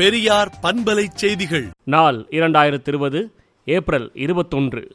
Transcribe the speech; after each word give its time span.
பெரியார் 0.00 0.52
பண்பலை 0.62 1.06
செய்திகள். 1.14 1.68
நாள் 1.84 2.26
இரண்டாயிரத்தி 2.30 2.88
இருபது 2.88 3.32
ஏப்ரல் 3.64 4.10
இருபத்தொன்று. 4.14 4.90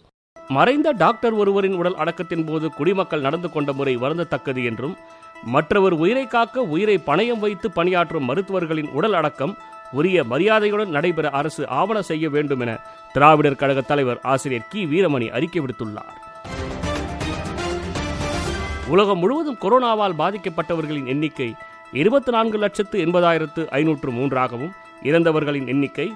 மறைந்த 0.48 0.92
டாக்டர் 0.92 1.34
ஒருவரின் 1.34 1.74
உடல் 1.74 1.96
அடக்கத்தின் 1.96 2.46
போது 2.46 2.72
குடிமக்கள் 2.72 3.22
நடந்து 3.22 3.52
கொண்ட 3.52 3.74
முறை 3.74 3.98
வருந்தத்தக்கது 3.98 4.64
என்றும் 4.64 4.96
மற்றவர் 5.44 5.92
உயிரை 5.92 6.28
காக்க 6.28 6.62
உயிரை 6.62 7.00
பணயம் 7.08 7.40
வைத்து 7.40 7.72
பணியாற்றும் 7.72 8.26
மருத்துவர்களின் 8.26 8.90
உடல் 8.90 9.14
அடக்கம் 9.14 9.58
உரிய 9.92 10.24
மரியாதையுடன் 10.24 10.90
நடைபெற 10.90 11.30
அரசு 11.30 11.68
ஆவண 11.68 12.02
செய்ய 12.02 12.30
வேண்டும் 12.30 12.60
என 12.60 12.80
திராவிடர் 13.14 13.56
கழக 13.56 13.82
தலைவர் 13.82 14.20
ஆசிரியர் 14.22 14.68
கி. 14.70 14.86
வீரமணி 14.86 15.30
அறிக்கை 15.30 15.62
விடுத்துள்ளார். 15.62 16.16
உலகம் 18.88 19.20
முழுவதும் 19.20 19.58
கொரோனாவால் 19.62 20.18
பாதிக்கப்பட்டவர்களின் 20.18 21.06
எண்ணிக்கை 21.06 21.56
இருபத்தி 21.94 22.32
நான்கு 22.32 22.58
லட்சத்து 22.58 23.06
எண்பதாயிரத்து 23.06 23.68
ஐநூற்று 23.68 24.12
மூன்றாகவும் 24.12 24.74
இறந்தவர்களின் 25.08 25.68
எண்ணிக்கை 25.74 26.08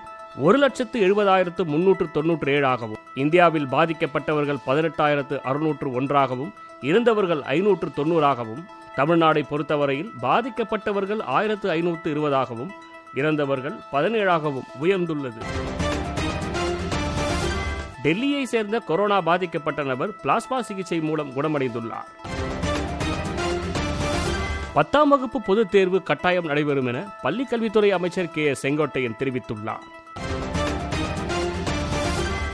ஒரு 0.46 0.58
லட்சத்து 0.58 0.98
எழுபதாயிரத்து 1.08 1.64
முன்னூற்று 1.72 2.06
தொன்னூற்று 2.12 2.50
ஏழாகவும் 2.58 3.00
இந்தியாவில் 3.14 3.68
பாதிக்கப்பட்டவர்கள் 3.76 4.64
பதினெட்டாயிரத்து 4.68 5.36
அறுநூற்று 5.50 5.88
ஒன்றாகவும் 6.00 6.52
இறந்தவர்கள் 6.90 7.42
ஐநூற்று 7.56 7.90
தொண்ணூறாகவும் 7.98 8.62
தமிழ்நாடை 8.98 9.44
பொறுத்தவரையில் 9.50 10.12
பாதிக்கப்பட்டவர்கள் 10.22 11.22
ஆயிரத்து 11.38 11.68
ஐநூற்று 11.70 12.08
இருபதாகவும் 12.12 12.72
இறந்தவர்கள் 13.20 13.76
பதினேழாகவும் 13.92 14.70
உயர்ந்துள்ளது. 14.84 15.42
டெல்லியை 18.04 18.44
சேர்ந்த 18.54 18.80
கொரோனா 18.90 19.20
பாதிக்கப்பட்ட 19.30 19.84
நபர் 19.92 20.12
பிளாஸ்மா 20.24 20.60
சிகிச்சை 20.60 21.00
மூலம் 21.08 21.34
குணமடைந்துள்ளார். 21.36 22.10
பத்தாம் 24.74 25.10
வகுப்பு 25.10 25.42
பொதுத் 25.42 25.72
தேர்வு 25.72 26.04
கட்டாயம் 26.04 26.46
நடைபெறும் 26.46 26.86
என 26.86 27.04
பள்ளிக் 27.22 27.50
கல்வித்துறை 27.50 27.92
அமைச்சர் 27.92 28.30
கே. 28.30 28.44
எஸ். 28.44 28.68
செங்கோட்டையன் 28.68 29.16
தெரிவித்துள்ளார். 29.20 29.84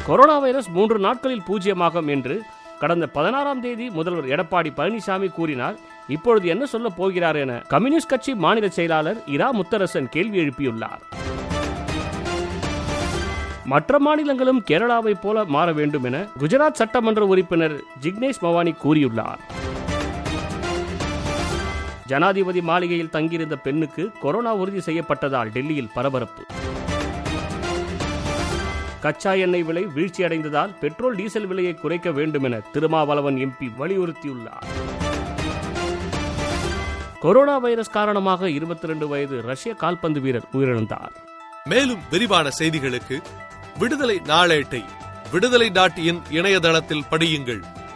கொரோனா 0.06 0.38
வைரஸ் 0.38 0.70
மூன்று 0.70 1.00
நாட்களில் 1.00 1.42
பூஜ்ஜியமாகும் 1.48 2.08
என்று 2.08 2.42
கடந்த 2.80 3.08
பதினாறாம் 3.08 3.62
தேதி 3.62 3.90
முதல்வர் 3.90 4.26
எடப்பாடி 4.26 4.68
பழனிசாமி 4.78 5.32
கூறினார். 5.32 5.76
இப்பொழுது 6.08 6.48
என்ன 6.48 6.66
சொல்ல 6.66 6.90
போகிறார் 6.90 7.36
என 7.36 7.62
கம்யூனிஸ்ட் 7.68 8.10
கட்சி 8.10 8.36
மாநில 8.36 8.70
செயலாளர் 8.70 9.24
இரா. 9.26 9.54
முத்தரசன் 9.54 10.10
கேள்வி 10.10 10.40
எழுப்பியுள்ளார். 10.40 11.00
மற்ற 13.66 14.00
மாநிலங்களும் 14.00 14.64
கேரளாவைப் 14.72 15.22
போல 15.22 15.46
மாற 15.46 15.74
வேண்டும் 15.74 16.04
என 16.04 16.28
குஜராத் 16.40 16.72
சட்டமன்ற 16.72 17.26
உறுப்பினர் 17.26 17.82
ஜிக்னேஷ் 18.02 18.42
மவானி 18.42 18.76
கூறியுள்ளார். 18.84 19.64
ஜனாதிபதி 22.08 22.62
மாளிகையில் 22.62 23.10
தங்கியிருந்த 23.10 23.56
பெண்ணுக்கு 23.56 24.12
கொரோனா 24.22 24.56
உறுதி 24.56 24.80
செய்யப்பட்டதால் 24.80 25.52
டெல்லியில் 25.52 25.90
பரபரப்பு. 25.94 26.44
கச்சா 29.00 29.34
எண்ணெய் 29.34 29.64
விலை 29.64 29.86
வீழ்ச்சியடைந்ததால் 29.86 30.78
பெட்ரோல் 30.80 31.16
டீசல் 31.16 31.48
விலையை 31.48 31.74
குறைக்க 31.74 32.12
வேண்டும் 32.12 32.44
என 32.44 32.60
திருமாவளவன் 32.60 33.36
எம்பி 33.36 33.68
வலியுறுத்தியுள்ளார். 33.80 34.68
கொரோனா 37.20 37.58
வைரஸ் 37.58 37.90
காரணமாக 37.90 38.50
இருபத்தி 38.50 38.88
ரெண்டு 38.88 39.08
வயது 39.08 39.42
ரஷ்ய 39.42 39.74
கால்பந்து 39.74 40.22
வீரர் 40.22 40.50
உயிரிழந்தார். 40.54 41.14
மேலும் 41.64 42.04
விரிவான 42.10 42.50
செய்திகளுக்கு 42.60 43.22
விடுதலை 43.78 44.22
நாளேட்டை 44.26 44.84
விடுதலை 45.32 45.70
டாட் 45.70 45.98
இன் 45.98 46.22
இணையதளத்தில் 46.30 47.08
படியுங்கள். 47.12 47.64